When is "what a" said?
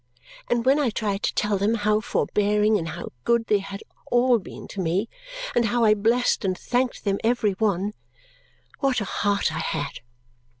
8.79-9.05